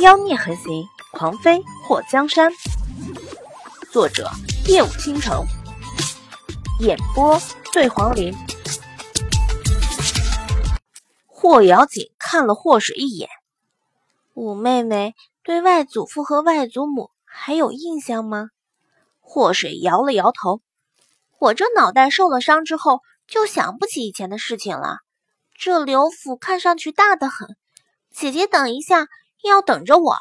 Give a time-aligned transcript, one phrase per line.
[0.00, 2.50] 妖孽横行，狂飞破江山。
[3.92, 4.30] 作者：
[4.66, 5.44] 夜舞倾城，
[6.78, 7.38] 演播：
[7.70, 8.34] 醉黄林。
[11.26, 13.28] 霍瑶锦看了霍水一眼，
[14.32, 18.48] 五妹妹对外祖父和外祖母还有印象吗？
[19.20, 20.62] 霍水摇了摇头，
[21.38, 25.00] 我这脑袋受了伤之后，就想不起以前的事情了。
[25.54, 27.54] 这刘府看上去大得很，
[28.10, 29.06] 姐姐等一下。
[29.42, 30.16] 要等着我，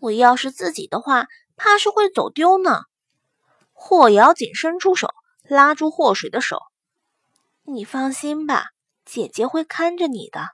[0.00, 2.82] 我要是自己的话，怕是会走丢呢。
[3.72, 5.08] 霍瑶锦伸出手，
[5.44, 6.58] 拉住霍水的手
[7.64, 8.66] ：“你放心吧，
[9.04, 10.48] 姐姐会看着你的。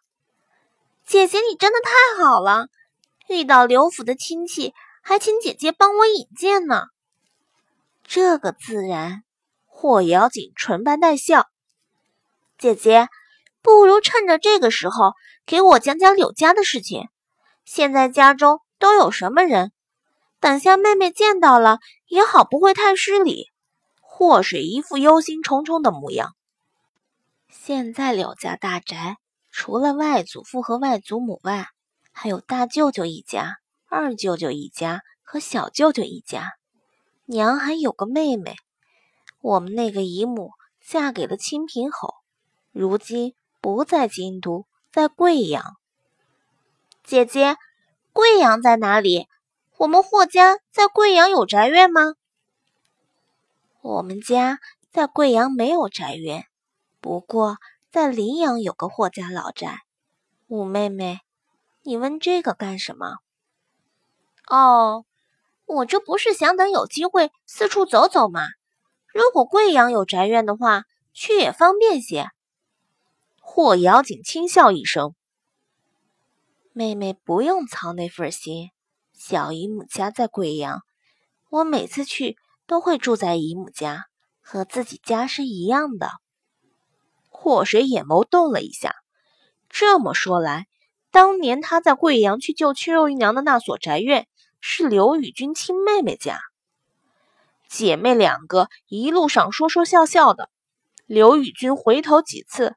[1.06, 2.68] 姐姐，你真的太好了，
[3.28, 6.84] 遇到刘府的亲戚，还请姐姐帮我引荐呢。
[8.04, 9.22] 这个自然。”
[9.66, 11.46] 霍瑶锦唇瓣带笑
[12.58, 13.08] ：“姐姐，
[13.62, 15.12] 不如趁着这个时候，
[15.46, 17.08] 给我讲讲柳家的事情。”
[17.70, 19.72] 现在家中都有什么人？
[20.40, 23.50] 等下妹妹见到了也好，不会太失礼。
[24.00, 26.34] 祸水一副忧心忡忡的模样。
[27.50, 29.18] 现在柳家大宅
[29.50, 31.66] 除了外祖父和外祖母外，
[32.10, 36.54] 还有大舅舅一家、二舅舅一家和小舅舅一家。
[37.26, 38.56] 娘还有个妹妹，
[39.42, 42.14] 我们那个姨母嫁给了清平侯，
[42.72, 45.76] 如今不在京都，在贵阳。
[47.08, 47.56] 姐姐，
[48.12, 49.28] 贵阳在哪里？
[49.78, 52.02] 我们霍家在贵阳有宅院吗？
[53.80, 54.58] 我们家
[54.90, 56.44] 在贵阳没有宅院，
[57.00, 57.56] 不过
[57.90, 59.78] 在临阳有个霍家老宅。
[60.48, 61.20] 五妹妹，
[61.82, 63.14] 你问这个干什么？
[64.46, 65.06] 哦，
[65.64, 68.42] 我这不是想等有机会四处走走吗？
[69.14, 70.82] 如果贵阳有宅院的话，
[71.14, 72.28] 去也方便些。
[73.40, 75.14] 霍瑶锦轻笑一声。
[76.78, 78.70] 妹妹不用操那份心，
[79.12, 80.82] 小姨母家在贵阳，
[81.50, 82.36] 我每次去
[82.68, 84.04] 都会住在姨母家，
[84.40, 86.08] 和自己家是一样的。
[87.30, 88.94] 祸水眼眸动了一下，
[89.68, 90.68] 这么说来，
[91.10, 94.28] 当年他在贵阳去救屈肉姨娘的那所宅院，
[94.60, 96.38] 是刘雨君亲妹妹家。
[97.68, 100.48] 姐妹两个一路上说说笑笑的，
[101.06, 102.76] 刘雨君回头几次。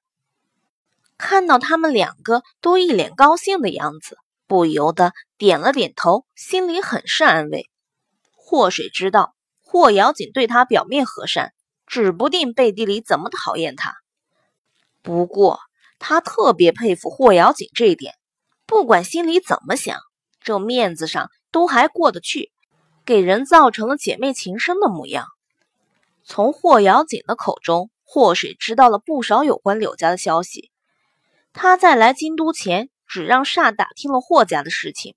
[1.21, 4.17] 看到他们两个都一脸高兴的样子，
[4.47, 7.69] 不由得点了点头，心里很是安慰。
[8.35, 11.53] 祸水知道霍瑶锦对他表面和善，
[11.85, 13.93] 指不定背地里怎么讨厌他。
[15.03, 15.59] 不过
[15.99, 18.15] 他特别佩服霍瑶锦这一点，
[18.65, 19.99] 不管心里怎么想，
[20.41, 22.51] 这面子上都还过得去，
[23.05, 25.27] 给人造成了姐妹情深的模样。
[26.23, 30.70] 从霍瑶锦的口中，霍水知道了不少有关柳家的消息。
[31.53, 35.15] 他在来京都前，只让煞打听了霍家的事情，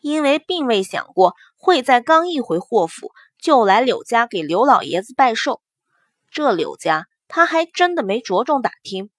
[0.00, 5.60] 因为并未想过会在刚一回霍府就来柳家给刘老爷子拜寿。
[6.30, 9.10] 这柳家他还真的没着重打听。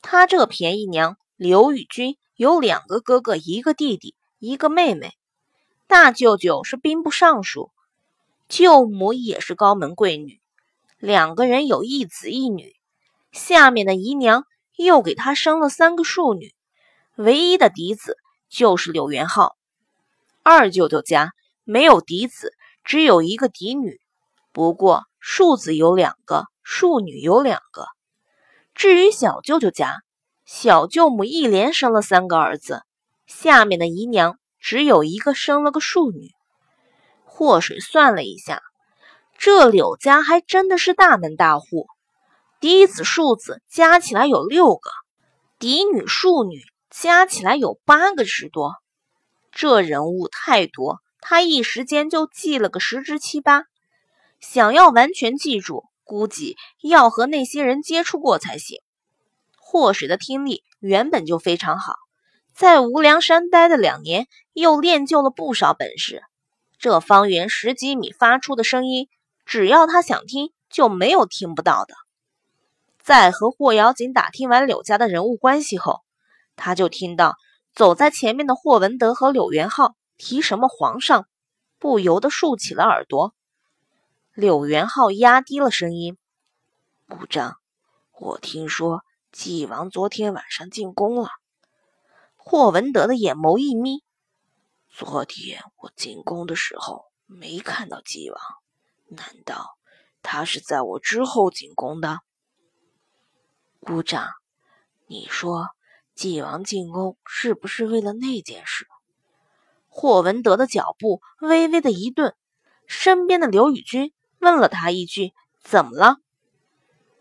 [0.00, 5.12] 他这便宜娘刘宇君有两个哥哥，一个弟弟，一个妹妹。
[5.86, 7.70] 大舅舅是兵部尚书，
[8.48, 10.40] 舅母也是高门贵女，
[10.98, 12.74] 两个人有一子一女。
[13.30, 14.46] 下面的姨娘。
[14.84, 16.54] 又给他生了三个庶女，
[17.16, 18.16] 唯一的嫡子
[18.48, 19.56] 就是柳元浩。
[20.42, 21.32] 二舅舅家
[21.64, 22.52] 没有嫡子，
[22.84, 24.00] 只有一个嫡女，
[24.52, 27.86] 不过庶子有两个，庶女有两个。
[28.74, 30.02] 至于小舅舅家，
[30.44, 32.82] 小舅母一连生了三个儿子，
[33.26, 36.30] 下面的姨娘只有一个生了个庶女。
[37.24, 38.62] 祸水算了一下，
[39.38, 41.86] 这柳家还真的是大门大户。
[42.62, 44.88] 嫡子、庶子加起来有六个，
[45.58, 48.76] 嫡女、庶女加起来有八个之多。
[49.50, 53.64] 这人物太多，他一时间就记了个十之七八。
[54.38, 58.80] 想要完全记住，估计要和那些人接触过才行。
[59.56, 61.96] 霍水的听力原本就非常好，
[62.54, 66.22] 在无量山待的两年，又练就了不少本事。
[66.78, 69.08] 这方圆十几米发出的声音，
[69.44, 71.96] 只要他想听，就没有听不到的。
[73.02, 76.02] 在和霍瑶锦打听完柳家的人物关系后，
[76.54, 77.36] 他就听到
[77.74, 81.26] 走在前面的霍文德和柳元浩提什么皇上，
[81.78, 83.34] 不由得竖起了耳朵。
[84.34, 86.16] 柳元浩压低了声音
[87.06, 87.56] ：“部长，
[88.12, 89.02] 我听说
[89.32, 91.28] 纪王昨天晚上进宫了。”
[92.36, 94.04] 霍文德的眼眸一眯
[94.88, 98.38] ：“昨天我进宫的时候没看到纪王，
[99.08, 99.76] 难道
[100.22, 102.20] 他是在我之后进宫的？”
[103.84, 104.28] 部长，
[105.08, 105.70] 你说
[106.14, 108.86] 纪王进宫是不是为了那件事？
[109.88, 112.36] 霍文德的脚步微微的一顿，
[112.86, 115.32] 身边的刘宇君问了他一句
[115.64, 116.18] ：“怎么了？”“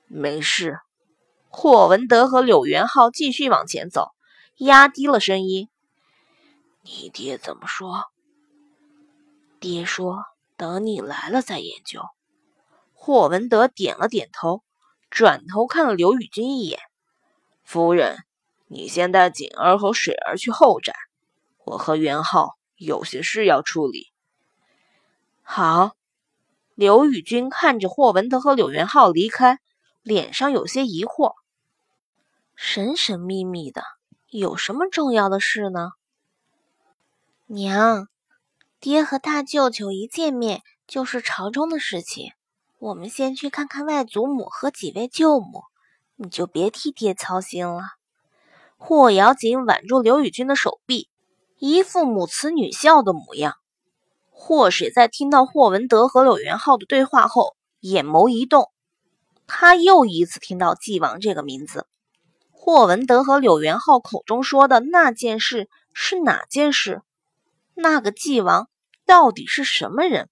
[0.05, 0.77] 没事。”
[1.49, 4.11] 霍文德和柳元浩继续往前走，
[4.57, 5.67] 压低了声音
[6.83, 8.05] ：“你爹怎么说
[9.59, 10.23] ？”“爹说
[10.57, 12.03] 等你来了再研究。”
[12.93, 14.63] 霍文德点了点头，
[15.11, 16.79] 转头看了刘宇君一眼
[17.63, 18.17] ：“夫人，
[18.65, 20.95] 你先带锦儿和水儿去后宅，
[21.65, 24.07] 我和元浩有些事要处理。”
[25.43, 25.91] 好。
[26.73, 29.59] 刘宇君看着霍文德和柳元浩离开，
[30.01, 31.35] 脸上有些疑惑。
[32.55, 33.83] 神神秘秘的，
[34.29, 35.91] 有什么重要的事呢？
[37.45, 38.07] 娘，
[38.79, 42.31] 爹和大舅舅一见面就是朝中的事情，
[42.81, 45.65] 我们先去看看外祖母和几位舅母，
[46.15, 47.83] 你就别替爹操心了。
[48.75, 51.07] 霍瑶锦挽住刘宇君的手臂，
[51.59, 53.53] 一副母慈女孝的模样。
[54.31, 58.71] 霍水在听到霍文德和柳元浩的对话后，眼眸一动，
[59.45, 61.85] 他又一次听到“纪王”这个名字。
[62.49, 67.03] 霍文德和柳元浩口中说的那件事是哪件事？
[67.75, 68.67] 那个纪王
[69.05, 70.29] 到底是什么人？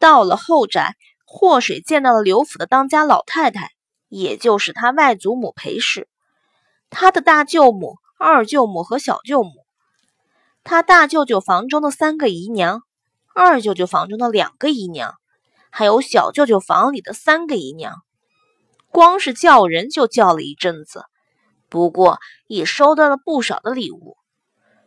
[0.00, 3.70] 到了后宅，霍水见到了刘府的当家老太太，
[4.08, 6.08] 也就是他外祖母裴氏，
[6.88, 9.66] 他的大舅母、二舅母和小舅母，
[10.64, 12.82] 他大舅舅房中的三个姨娘，
[13.34, 15.14] 二舅舅房中的两个姨娘，
[15.70, 17.94] 还有小舅舅房里的三个姨娘。
[18.88, 21.04] 光是叫人就叫了一阵子，
[21.68, 22.18] 不过
[22.48, 24.16] 也收到了不少的礼物。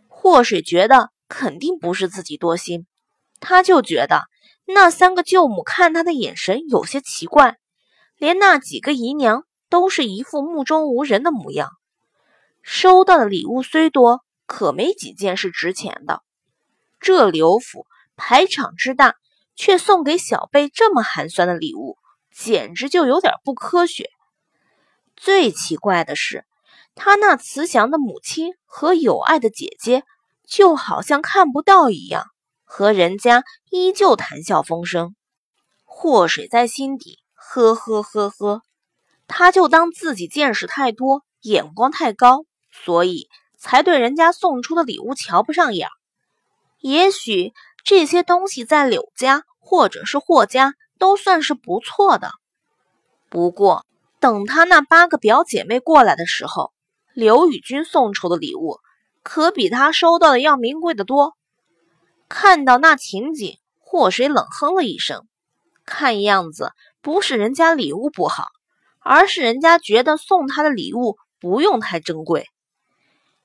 [0.09, 2.87] 霍水觉得肯定不是自己多心，
[3.39, 4.23] 他就觉得
[4.65, 7.57] 那三个舅母看他的眼神有些奇怪，
[8.17, 11.71] 连那几个姨娘都是一副目中无人的模样。
[12.61, 16.21] 收到的礼物虽多，可没几件是值钱的。
[16.99, 19.15] 这刘府排场之大，
[19.55, 21.97] 却送给小贝这么寒酸的礼物。
[22.35, 24.09] 简直就有点不科学。
[25.15, 26.45] 最奇怪的是，
[26.95, 30.03] 他那慈祥的母亲和有爱的姐姐，
[30.47, 32.25] 就好像看不到一样，
[32.63, 35.15] 和人家依旧谈笑风生。
[35.85, 38.61] 祸水在心底呵呵呵呵，
[39.27, 43.27] 他就当自己见识太多，眼光太高，所以
[43.57, 45.89] 才对人家送出的礼物瞧不上眼。
[46.79, 50.73] 也许这些东西在柳家或者是霍家。
[50.99, 52.31] 都算是不错的，
[53.27, 53.85] 不过
[54.21, 56.71] 等他那八个表姐妹过来的时候，
[57.13, 58.79] 刘宇君送出的礼物
[59.21, 61.33] 可比他收到的要名贵的多。
[62.29, 65.27] 看到那情景，祸水冷哼了一声，
[65.85, 66.71] 看样子
[67.01, 68.47] 不是人家礼物不好，
[68.99, 72.47] 而是人家觉得送他的礼物不用太珍贵。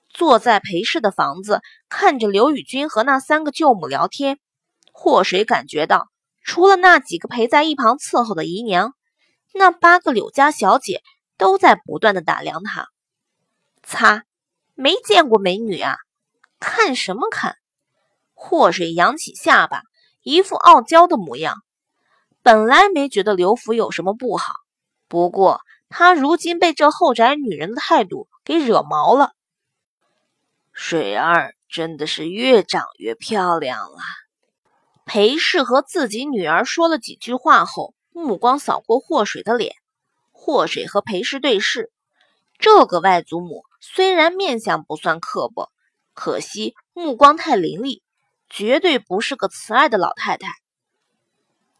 [0.08, 4.38] 坐在裴氏的房子，看着刘宇君和那三个舅母聊天，
[4.92, 6.08] 祸水感觉到。
[6.42, 8.94] 除了那几个陪在一旁伺候的姨娘，
[9.52, 11.02] 那八个柳家小姐
[11.36, 12.88] 都在不断的打量他。
[13.82, 14.24] 擦，
[14.74, 15.96] 没见过美女啊！
[16.58, 17.56] 看什么看？
[18.40, 19.82] 祸水扬起下巴，
[20.22, 21.56] 一副傲娇的模样。
[22.40, 24.54] 本来没觉得刘福有什么不好，
[25.08, 29.32] 不过他如今被这后宅女人的态度给惹毛了。
[30.72, 33.98] 水儿真的是越长越漂亮了。
[35.04, 39.74] 裴氏和自己女儿说了几句话后，目光扫过霍水的脸。
[40.30, 41.90] 霍水和裴氏对视，
[42.58, 45.72] 这个外祖母虽然面相不算刻薄，
[46.14, 48.02] 可惜目光太凌厉，
[48.50, 50.48] 绝对不是个慈爱的老太太。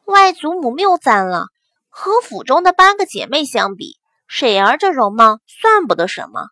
[0.04, 1.46] 外祖母谬赞了，
[1.88, 6.48] 和府中的八个姐妹相比，水儿这容貌算不得什么。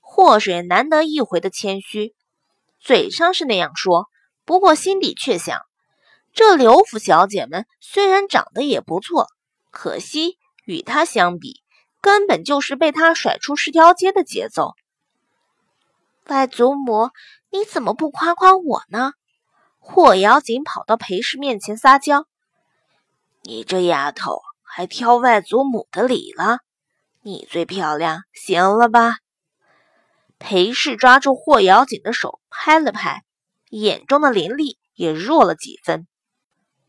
[0.00, 2.14] 祸水难得一回的谦虚，
[2.80, 4.08] 嘴上是那样说，
[4.44, 5.60] 不过心底却想。
[6.34, 9.28] 这刘府小姐们虽然长得也不错，
[9.70, 11.62] 可惜与她相比，
[12.00, 14.72] 根本就是被她甩出十条街的节奏。
[16.26, 17.10] 外祖母，
[17.50, 19.12] 你怎么不夸夸我呢？
[19.84, 22.26] 霍瑶锦跑到裴氏面前撒娇
[23.42, 26.60] ：“你这丫头还挑外祖母的理了？
[27.22, 29.16] 你最漂亮，行了吧？”
[30.38, 33.24] 裴氏抓住霍瑶锦的手拍了拍，
[33.70, 36.06] 眼中的凌厉也弱了几分。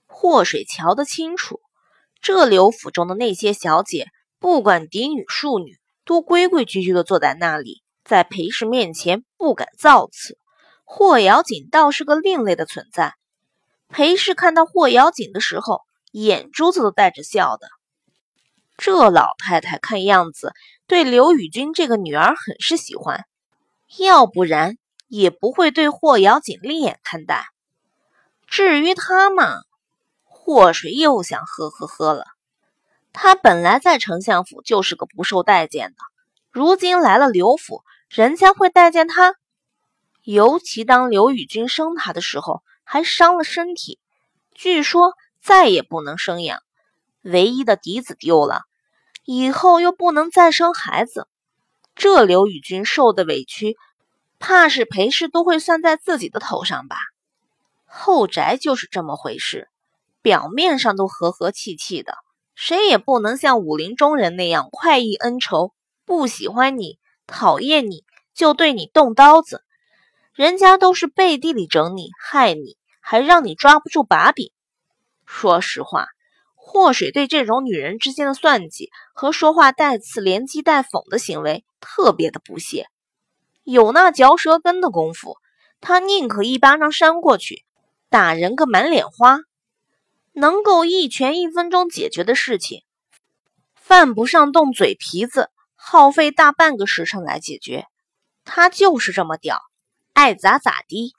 [0.06, 1.60] 霍水瞧得清楚，
[2.22, 4.08] 这刘府中的那些小姐，
[4.40, 10.38] 不管嫡女庶女，都规规矩矩的坐在那里，在裴氏面前不敢造次。
[10.84, 13.16] 霍瑶锦倒是个另类的存在。
[13.90, 17.68] 裴氏看到霍瑶锦的时候，眼珠子都带着笑的。
[18.76, 20.52] 这老太太看样子
[20.88, 23.26] 对刘宇君这个女儿很是喜欢，
[23.98, 27.46] 要不然也不会对霍瑶锦另眼看待。
[28.48, 29.58] 至于他嘛，
[30.26, 32.26] 祸水又想呵呵呵了。
[33.14, 35.98] 他本来在丞相府就是个不受待见的，
[36.50, 39.36] 如今来了刘府，人家会待见他？
[40.24, 44.00] 尤其当刘宇君生他的时候，还伤了身体，
[44.54, 46.60] 据说再也不能生养，
[47.22, 48.62] 唯一的嫡子丢了，
[49.26, 51.28] 以后又不能再生孩子，
[51.94, 53.76] 这刘宇君受的委屈，
[54.40, 56.96] 怕是裴氏都会算在自己的头上吧？
[57.86, 59.68] 后宅就是这么回事，
[60.22, 62.16] 表面上都和和气气的。
[62.56, 65.74] 谁也不能像武林中人那样快意恩仇，
[66.06, 68.04] 不喜欢你、讨厌你
[68.34, 69.64] 就对你动刀子。
[70.34, 74.52] 人家都是背地里整你、害你，还让你抓不住把柄。
[75.26, 76.08] 说实话，
[76.56, 82.88] 祸水对这种女人之间的算计和说话带刺、连讥带讽的行为特别的不屑。
[83.64, 85.38] 有那嚼舌根的功夫，
[85.80, 87.64] 他宁可一巴掌扇过去，
[88.10, 89.40] 打人个满脸花。
[90.32, 92.82] 能够一拳一分钟解决的事情，
[93.76, 97.86] 犯不上动嘴皮子，耗费大半个时辰来解决。
[98.44, 99.60] 他就是这么屌，
[100.14, 101.16] 爱咋咋地。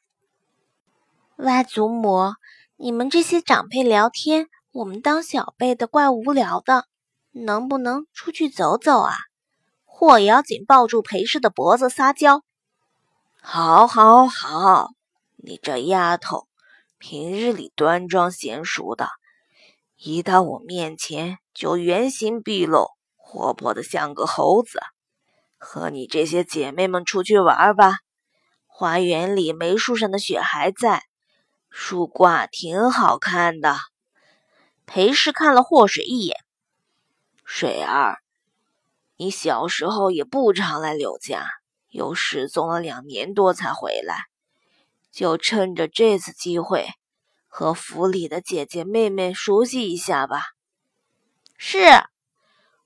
[1.37, 2.35] 外祖母，
[2.77, 6.87] 你们这些长辈聊天，我们当小辈的怪无聊的，
[7.33, 9.15] 能不能出去走走啊？
[9.85, 12.43] 霍瑶紧抱住裴氏的脖子撒娇
[13.43, 14.91] ：“好，好，好，
[15.37, 16.47] 你这丫头。”
[16.97, 19.11] 平日里端庄娴熟的，
[19.97, 24.81] 一到我面前就原形毕露，活泼的像个猴子。
[25.59, 27.99] 和你这些姐妹们出去玩吧，
[28.77, 31.05] 花园里梅树上的雪还在，
[31.71, 33.77] 树挂挺好看的。
[34.85, 36.37] 裴氏看了霍水一眼，
[37.45, 38.19] 水儿，
[39.17, 41.47] 你小时候也不常来柳家，
[41.91, 44.25] 又失踪了两年多才回来。
[45.13, 46.89] 就趁着这次机会，
[47.47, 50.43] 和府里的姐姐妹妹熟悉一下吧。
[51.57, 51.79] 是，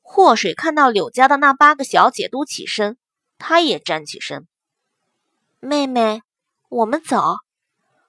[0.03, 2.99] 祸水看到柳家的那八个小姐都起身，
[3.39, 4.47] 他也站起身。
[5.61, 6.23] 妹妹，
[6.69, 7.37] 我们走。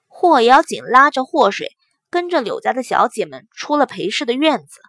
[0.06, 1.76] 霍瑶锦拉着祸水，
[2.08, 4.80] 跟着柳家的小姐们出了裴氏的院子。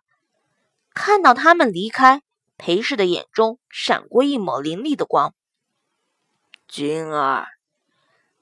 [0.94, 2.22] 看到他们离开，
[2.58, 5.34] 裴氏的眼中闪过一抹凌厉的光。
[6.68, 7.48] 君儿。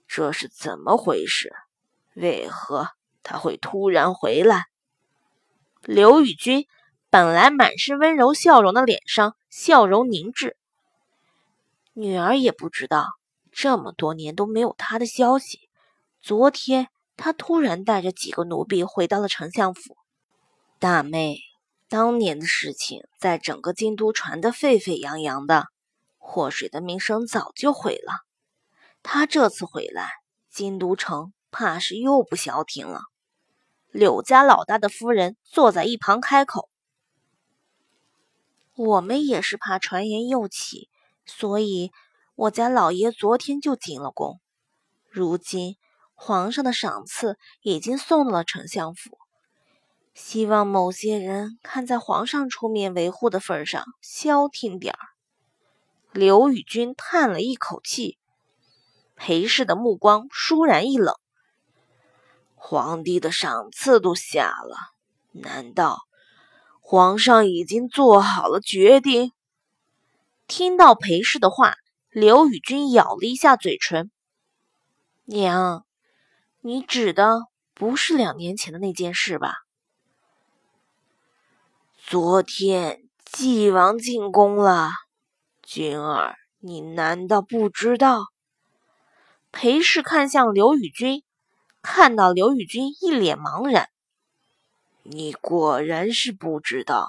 [0.07, 1.53] 这是怎么回事？
[2.15, 2.89] 为何
[3.21, 4.65] 他会突然回来？
[5.83, 6.65] 刘宇君
[7.09, 10.57] 本来满是温柔笑容的脸上笑容凝滞。
[11.93, 13.05] 女儿也不知道，
[13.51, 15.69] 这么多年都没有他的消息。
[16.21, 19.97] 昨天他突然带着几个奴婢回到了丞相府。
[20.79, 21.39] 大妹，
[21.87, 25.67] 当年的事情在整个京都传得沸沸扬扬的，
[26.17, 28.13] 祸水的名声早就毁了。
[29.01, 30.09] 他这次回来，
[30.49, 33.01] 京都城怕是又不消停了。
[33.91, 36.69] 柳家老大的夫人坐在一旁开口
[38.75, 40.89] ：“我们也是怕传言又起，
[41.25, 41.91] 所以
[42.39, 44.39] 我家老爷昨天就进了宫。
[45.09, 45.75] 如今
[46.13, 49.17] 皇上的赏赐已经送到了丞相府，
[50.13, 54.99] 希望某些人看在皇上出面维护的份上，消停点儿。”
[56.15, 58.17] 刘宇君叹了一口气。
[59.17, 61.13] 裴氏的目光倏然一冷，
[62.55, 64.77] 皇帝的赏赐都下了，
[65.33, 66.03] 难道
[66.79, 69.33] 皇上已经做好了决定？
[70.47, 71.75] 听到裴氏的话，
[72.11, 74.09] 刘宇君咬了一下嘴唇
[75.25, 75.85] ：“娘，
[76.59, 77.41] 你指的
[77.75, 79.57] 不是两年前的那件事吧？
[81.95, 84.89] 昨天纪王进宫了，
[85.61, 88.25] 君儿，你难道不知道？”
[89.53, 91.23] 裴氏看向刘宇君，
[91.83, 93.87] 看到刘宇君一脸茫然，
[95.03, 97.07] 你果然是不知道。